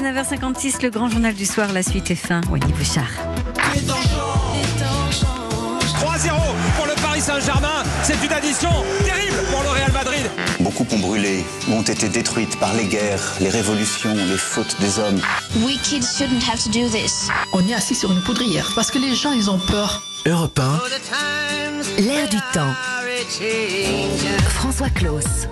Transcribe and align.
19h56, 0.00 0.82
le 0.82 0.88
grand 0.88 1.10
journal 1.10 1.34
du 1.34 1.44
soir, 1.44 1.70
la 1.74 1.82
suite 1.82 2.10
est 2.10 2.14
fin. 2.14 2.40
Wendy 2.50 2.72
Bouchard. 2.72 3.10
3-0 3.66 3.84
pour 6.74 6.86
le 6.86 6.94
Paris 7.02 7.20
Saint-Germain. 7.20 7.82
C'est 8.02 8.16
une 8.24 8.32
addition 8.32 8.70
terrible 9.04 9.36
pour 9.50 9.62
le 9.62 9.68
Real 9.68 9.92
Madrid. 9.92 10.22
Beaucoup 10.60 10.86
ont 10.90 10.98
brûlé, 10.98 11.44
ont 11.70 11.82
été 11.82 12.08
détruites 12.08 12.58
par 12.58 12.72
les 12.72 12.86
guerres, 12.86 13.34
les 13.40 13.50
révolutions, 13.50 14.14
les 14.14 14.38
fautes 14.38 14.74
des 14.80 14.98
hommes. 14.98 15.20
We 15.66 15.76
kids 15.82 16.06
shouldn't 16.06 16.48
have 16.50 16.62
to 16.64 16.70
do 16.70 16.88
this. 16.88 17.28
On 17.52 17.68
est 17.68 17.74
assis 17.74 17.94
sur 17.94 18.10
une 18.10 18.22
poudrière 18.22 18.72
parce 18.74 18.90
que 18.90 18.98
les 18.98 19.14
gens, 19.14 19.32
ils 19.32 19.50
ont 19.50 19.58
peur. 19.58 20.02
Europe 20.24 20.58
1, 20.58 20.80
L'air 22.02 22.26
du 22.30 22.38
temps. 22.54 22.72
François 24.48 24.88
Claus. 24.88 25.46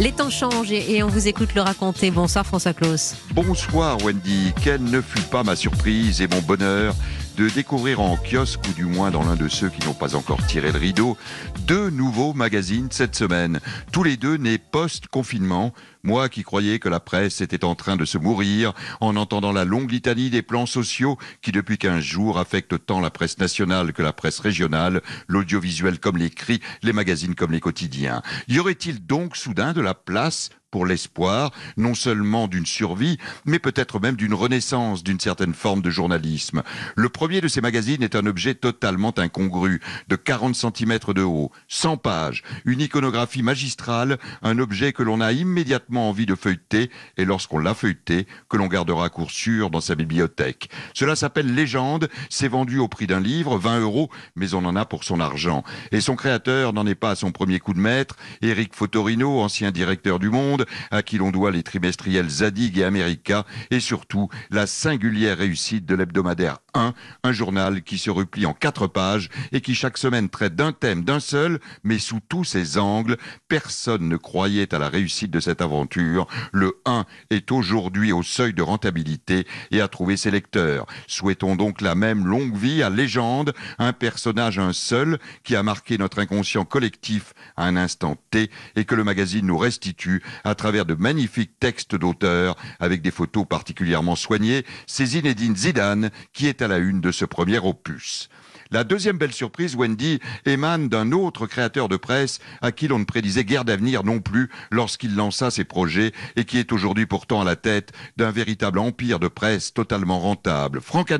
Les 0.00 0.12
temps 0.12 0.30
changent 0.30 0.72
et 0.72 1.02
on 1.02 1.08
vous 1.08 1.28
écoute 1.28 1.54
le 1.54 1.60
raconter. 1.60 2.10
Bonsoir 2.10 2.46
François 2.46 2.72
Claus. 2.72 3.16
Bonsoir 3.34 3.98
Wendy, 4.02 4.52
quelle 4.62 4.82
ne 4.82 5.00
fut 5.00 5.20
pas 5.30 5.42
ma 5.42 5.56
surprise 5.56 6.22
et 6.22 6.28
mon 6.28 6.40
bonheur 6.40 6.94
de 7.40 7.48
découvrir 7.48 8.00
en 8.00 8.18
kiosque, 8.18 8.60
ou 8.68 8.72
du 8.74 8.84
moins 8.84 9.10
dans 9.10 9.22
l'un 9.22 9.34
de 9.34 9.48
ceux 9.48 9.70
qui 9.70 9.82
n'ont 9.86 9.94
pas 9.94 10.14
encore 10.14 10.46
tiré 10.46 10.72
le 10.72 10.78
rideau, 10.78 11.16
deux 11.66 11.88
nouveaux 11.88 12.34
magazines 12.34 12.88
cette 12.90 13.16
semaine, 13.16 13.60
tous 13.92 14.02
les 14.02 14.18
deux 14.18 14.36
nés 14.36 14.58
post-confinement. 14.58 15.72
Moi 16.02 16.28
qui 16.28 16.42
croyais 16.42 16.78
que 16.78 16.90
la 16.90 17.00
presse 17.00 17.40
était 17.40 17.64
en 17.64 17.74
train 17.74 17.96
de 17.96 18.04
se 18.04 18.18
mourir 18.18 18.74
en 19.00 19.16
entendant 19.16 19.52
la 19.52 19.64
longue 19.64 19.90
litanie 19.90 20.28
des 20.28 20.42
plans 20.42 20.66
sociaux 20.66 21.16
qui 21.40 21.50
depuis 21.50 21.78
15 21.78 22.02
jours 22.02 22.38
affectent 22.38 22.84
tant 22.84 23.00
la 23.00 23.10
presse 23.10 23.38
nationale 23.38 23.94
que 23.94 24.02
la 24.02 24.12
presse 24.12 24.38
régionale, 24.40 25.00
l'audiovisuel 25.26 25.98
comme 25.98 26.18
l'écrit, 26.18 26.60
les 26.82 26.92
magazines 26.92 27.34
comme 27.34 27.52
les 27.52 27.60
quotidiens. 27.60 28.20
Y 28.48 28.58
aurait-il 28.58 29.06
donc 29.06 29.34
soudain 29.34 29.72
de 29.72 29.80
la 29.80 29.94
place 29.94 30.50
pour 30.70 30.86
l'espoir, 30.86 31.50
non 31.76 31.94
seulement 31.94 32.48
d'une 32.48 32.66
survie, 32.66 33.18
mais 33.44 33.58
peut-être 33.58 34.00
même 34.00 34.16
d'une 34.16 34.34
renaissance 34.34 35.02
d'une 35.02 35.20
certaine 35.20 35.54
forme 35.54 35.82
de 35.82 35.90
journalisme. 35.90 36.62
Le 36.96 37.08
premier 37.08 37.40
de 37.40 37.48
ces 37.48 37.60
magazines 37.60 38.02
est 38.02 38.16
un 38.16 38.26
objet 38.26 38.54
totalement 38.54 39.18
incongru, 39.18 39.80
de 40.08 40.16
40 40.16 40.54
cm 40.54 40.98
de 41.14 41.22
haut, 41.22 41.50
100 41.68 41.96
pages, 41.96 42.42
une 42.64 42.80
iconographie 42.80 43.42
magistrale, 43.42 44.18
un 44.42 44.58
objet 44.58 44.92
que 44.92 45.02
l'on 45.02 45.20
a 45.20 45.32
immédiatement 45.32 46.08
envie 46.08 46.26
de 46.26 46.34
feuilleter, 46.34 46.90
et 47.16 47.24
lorsqu'on 47.24 47.58
l'a 47.58 47.74
feuilleté, 47.74 48.26
que 48.48 48.56
l'on 48.56 48.66
gardera 48.66 49.06
à 49.06 49.08
court 49.08 49.30
sûr 49.30 49.70
dans 49.70 49.80
sa 49.80 49.94
bibliothèque. 49.94 50.70
Cela 50.94 51.16
s'appelle 51.16 51.54
Légende, 51.54 52.08
c'est 52.28 52.48
vendu 52.48 52.78
au 52.78 52.88
prix 52.88 53.06
d'un 53.06 53.20
livre, 53.20 53.58
20 53.58 53.80
euros, 53.80 54.10
mais 54.36 54.54
on 54.54 54.64
en 54.64 54.76
a 54.76 54.84
pour 54.84 55.04
son 55.04 55.20
argent. 55.20 55.64
Et 55.92 56.00
son 56.00 56.16
créateur 56.16 56.72
n'en 56.72 56.86
est 56.86 56.94
pas 56.94 57.10
à 57.10 57.16
son 57.16 57.32
premier 57.32 57.58
coup 57.58 57.74
de 57.74 57.80
maître, 57.80 58.16
Eric 58.42 58.74
Fotorino, 58.74 59.40
ancien 59.40 59.70
directeur 59.70 60.18
du 60.18 60.30
Monde, 60.30 60.59
à 60.90 61.02
qui 61.02 61.18
l'on 61.18 61.30
doit 61.30 61.50
les 61.50 61.62
trimestriels 61.62 62.28
Zadig 62.28 62.78
et 62.78 62.84
America, 62.84 63.44
et 63.70 63.80
surtout 63.80 64.28
la 64.50 64.66
singulière 64.66 65.38
réussite 65.38 65.86
de 65.86 65.94
l'hebdomadaire 65.94 66.58
1, 66.74 66.94
un 67.24 67.32
journal 67.32 67.82
qui 67.82 67.98
se 67.98 68.10
replie 68.10 68.46
en 68.46 68.52
quatre 68.52 68.86
pages 68.86 69.28
et 69.52 69.60
qui 69.60 69.74
chaque 69.74 69.98
semaine 69.98 70.28
traite 70.28 70.54
d'un 70.54 70.72
thème 70.72 71.04
d'un 71.04 71.20
seul, 71.20 71.60
mais 71.84 71.98
sous 71.98 72.20
tous 72.28 72.44
ses 72.44 72.78
angles. 72.78 73.16
Personne 73.48 74.08
ne 74.08 74.16
croyait 74.16 74.74
à 74.74 74.78
la 74.78 74.88
réussite 74.88 75.30
de 75.30 75.40
cette 75.40 75.62
aventure. 75.62 76.26
Le 76.52 76.80
1 76.84 77.04
est 77.30 77.50
aujourd'hui 77.52 78.12
au 78.12 78.22
seuil 78.22 78.54
de 78.54 78.62
rentabilité 78.62 79.46
et 79.70 79.80
a 79.80 79.88
trouvé 79.88 80.16
ses 80.16 80.30
lecteurs. 80.30 80.86
Souhaitons 81.06 81.56
donc 81.56 81.80
la 81.80 81.94
même 81.94 82.26
longue 82.26 82.56
vie 82.56 82.82
à 82.82 82.90
Légende, 82.90 83.52
un 83.78 83.92
personnage 83.92 84.58
un 84.58 84.72
seul 84.72 85.18
qui 85.44 85.56
a 85.56 85.62
marqué 85.62 85.98
notre 85.98 86.20
inconscient 86.20 86.64
collectif 86.64 87.34
à 87.56 87.64
un 87.66 87.76
instant 87.76 88.16
T 88.30 88.50
et 88.76 88.84
que 88.84 88.94
le 88.94 89.04
magazine 89.04 89.46
nous 89.46 89.58
restitue 89.58 90.22
travers 90.54 90.86
de 90.86 90.94
magnifiques 90.94 91.58
textes 91.58 91.94
d'auteurs 91.94 92.56
avec 92.78 93.02
des 93.02 93.10
photos 93.10 93.46
particulièrement 93.48 94.16
soignées. 94.16 94.64
C'est 94.86 95.06
Zinedine 95.06 95.56
Zidane 95.56 96.10
qui 96.32 96.46
est 96.46 96.62
à 96.62 96.68
la 96.68 96.78
une 96.78 97.00
de 97.00 97.12
ce 97.12 97.24
premier 97.24 97.58
opus. 97.58 98.28
La 98.72 98.84
deuxième 98.84 99.18
belle 99.18 99.32
surprise, 99.32 99.74
Wendy, 99.74 100.20
émane 100.46 100.88
d'un 100.88 101.10
autre 101.10 101.48
créateur 101.48 101.88
de 101.88 101.96
presse 101.96 102.38
à 102.62 102.70
qui 102.70 102.86
l'on 102.86 103.00
ne 103.00 103.04
prédisait 103.04 103.44
guère 103.44 103.64
d'avenir 103.64 104.04
non 104.04 104.20
plus 104.20 104.48
lorsqu'il 104.70 105.16
lança 105.16 105.50
ses 105.50 105.64
projets 105.64 106.12
et 106.36 106.44
qui 106.44 106.56
est 106.56 106.70
aujourd'hui 106.70 107.04
pourtant 107.04 107.40
à 107.40 107.44
la 107.44 107.56
tête 107.56 107.90
d'un 108.16 108.30
véritable 108.30 108.78
empire 108.78 109.18
de 109.18 109.26
presse 109.26 109.74
totalement 109.74 110.20
rentable. 110.20 110.80
Franck 110.80 111.12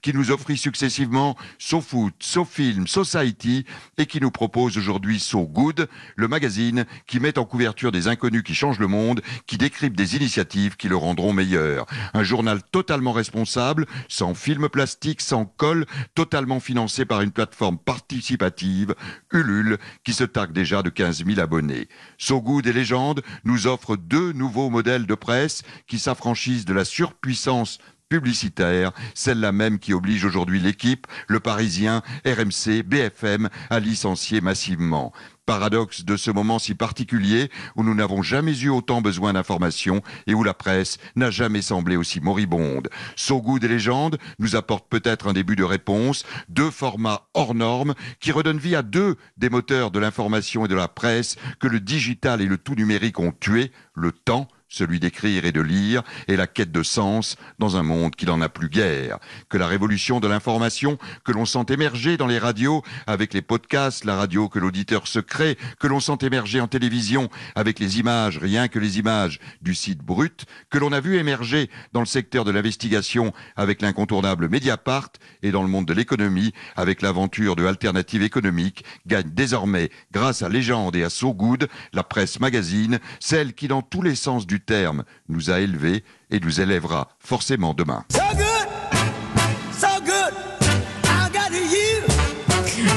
qui 0.00 0.14
nous 0.14 0.30
offrit 0.30 0.56
successivement 0.56 1.36
So 1.58 1.82
Film, 1.82 2.86
Society 2.86 3.66
et 3.98 4.06
qui 4.06 4.22
nous 4.22 4.30
propose 4.30 4.78
aujourd'hui 4.78 5.20
So 5.20 5.42
Good, 5.42 5.90
le 6.16 6.28
magazine 6.28 6.86
qui 7.06 7.20
met 7.20 7.38
en 7.38 7.44
couverture 7.44 7.92
des 7.92 8.08
inconnus 8.08 8.42
qui 8.42 8.54
changent 8.54 8.78
le 8.78 8.86
monde, 8.86 9.20
qui 9.46 9.58
décrypte 9.58 9.96
des 9.96 10.16
initiatives 10.16 10.78
qui 10.78 10.88
le 10.88 10.96
rendront 10.96 11.34
meilleur. 11.34 11.84
Un 12.14 12.22
journal 12.22 12.62
totalement 12.72 13.12
responsable, 13.12 13.84
sans 14.08 14.32
film 14.32 14.70
plastique, 14.70 15.20
sans 15.20 15.44
colle, 15.44 15.84
totalement 16.14 16.60
financé 16.60 16.77
par 17.08 17.22
une 17.22 17.32
plateforme 17.32 17.76
participative, 17.76 18.94
Ulule, 19.32 19.78
qui 20.04 20.12
se 20.12 20.22
targue 20.22 20.52
déjà 20.52 20.82
de 20.82 20.90
15 20.90 21.24
000 21.26 21.40
abonnés. 21.40 21.88
So 22.18 22.40
Good 22.40 22.68
et 22.68 22.72
Légende 22.72 23.22
nous 23.44 23.66
offrent 23.66 23.96
deux 23.96 24.32
nouveaux 24.32 24.70
modèles 24.70 25.06
de 25.06 25.14
presse 25.16 25.62
qui 25.88 25.98
s'affranchissent 25.98 26.64
de 26.64 26.74
la 26.74 26.84
surpuissance 26.84 27.78
publicitaire, 28.08 28.92
celle-là 29.14 29.52
même 29.52 29.78
qui 29.78 29.92
oblige 29.92 30.24
aujourd'hui 30.24 30.60
l'équipe, 30.60 31.06
le 31.26 31.40
Parisien, 31.40 32.02
RMC, 32.24 32.82
BFM 32.82 33.48
à 33.70 33.80
licencier 33.80 34.40
massivement. 34.40 35.12
Paradoxe 35.46 36.04
de 36.04 36.18
ce 36.18 36.30
moment 36.30 36.58
si 36.58 36.74
particulier 36.74 37.50
où 37.74 37.82
nous 37.82 37.94
n'avons 37.94 38.22
jamais 38.22 38.58
eu 38.60 38.68
autant 38.68 39.00
besoin 39.00 39.32
d'informations 39.32 40.02
et 40.26 40.34
où 40.34 40.44
la 40.44 40.52
presse 40.52 40.98
n'a 41.16 41.30
jamais 41.30 41.62
semblé 41.62 41.96
aussi 41.96 42.20
moribonde. 42.20 42.90
So 43.16 43.40
Good 43.40 43.64
et 43.64 43.68
Légende 43.68 44.18
nous 44.38 44.56
apportent 44.56 44.90
peut-être 44.90 45.26
un 45.26 45.32
début 45.32 45.56
de 45.56 45.64
réponse, 45.64 46.26
deux 46.50 46.70
formats 46.70 47.28
hors 47.32 47.54
normes 47.54 47.94
qui 48.20 48.30
redonnent 48.30 48.58
vie 48.58 48.76
à 48.76 48.82
deux 48.82 49.16
des 49.38 49.48
moteurs 49.48 49.90
de 49.90 49.98
l'information 49.98 50.66
et 50.66 50.68
de 50.68 50.74
la 50.74 50.88
presse 50.88 51.36
que 51.60 51.66
le 51.66 51.80
digital 51.80 52.42
et 52.42 52.46
le 52.46 52.58
tout 52.58 52.74
numérique 52.74 53.18
ont 53.18 53.32
tué, 53.32 53.72
le 53.94 54.12
temps 54.12 54.48
celui 54.68 55.00
d'écrire 55.00 55.44
et 55.44 55.52
de 55.52 55.60
lire, 55.60 56.02
et 56.28 56.36
la 56.36 56.46
quête 56.46 56.72
de 56.72 56.82
sens 56.82 57.36
dans 57.58 57.76
un 57.76 57.82
monde 57.82 58.14
qui 58.14 58.26
n'en 58.26 58.40
a 58.40 58.48
plus 58.48 58.68
guère. 58.68 59.18
Que 59.48 59.58
la 59.58 59.66
révolution 59.66 60.20
de 60.20 60.28
l'information 60.28 60.98
que 61.24 61.32
l'on 61.32 61.44
sent 61.44 61.66
émerger 61.70 62.16
dans 62.16 62.26
les 62.26 62.38
radios 62.38 62.82
avec 63.06 63.34
les 63.34 63.42
podcasts, 63.42 64.04
la 64.04 64.16
radio 64.16 64.48
que 64.48 64.58
l'auditeur 64.58 65.06
se 65.06 65.20
crée, 65.20 65.56
que 65.78 65.86
l'on 65.86 66.00
sent 66.00 66.18
émerger 66.22 66.60
en 66.60 66.68
télévision 66.68 67.28
avec 67.54 67.78
les 67.78 67.98
images, 67.98 68.38
rien 68.38 68.68
que 68.68 68.78
les 68.78 68.98
images 68.98 69.40
du 69.62 69.74
site 69.74 70.02
brut, 70.02 70.44
que 70.70 70.78
l'on 70.78 70.92
a 70.92 71.00
vu 71.00 71.16
émerger 71.16 71.70
dans 71.92 72.00
le 72.00 72.06
secteur 72.06 72.44
de 72.44 72.50
l'investigation 72.50 73.32
avec 73.56 73.82
l'incontournable 73.82 74.48
Mediapart 74.48 75.10
et 75.42 75.50
dans 75.50 75.62
le 75.62 75.68
monde 75.68 75.86
de 75.86 75.94
l'économie 75.94 76.52
avec 76.76 77.02
l'aventure 77.02 77.56
de 77.56 77.66
Alternative 77.66 78.22
économique, 78.22 78.84
gagne 79.06 79.30
désormais, 79.30 79.90
grâce 80.12 80.42
à 80.42 80.48
Légende 80.48 80.96
et 80.96 81.04
à 81.04 81.10
So 81.10 81.34
Good, 81.34 81.68
la 81.92 82.02
presse 82.02 82.40
magazine, 82.40 82.98
celle 83.20 83.54
qui 83.54 83.68
dans 83.68 83.82
tous 83.82 84.02
les 84.02 84.14
sens 84.14 84.46
du 84.46 84.57
terme 84.60 85.04
nous 85.28 85.50
a 85.50 85.60
élevés 85.60 86.04
et 86.30 86.40
nous 86.40 86.60
élèvera 86.60 87.08
forcément 87.18 87.74
demain. 87.74 88.04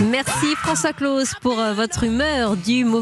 Merci 0.09 0.55
François 0.57 0.93
Claus 0.93 1.33
pour 1.41 1.59
euh, 1.59 1.73
votre 1.73 2.03
humeur 2.03 2.57
du 2.57 2.85
moment. 2.85 3.01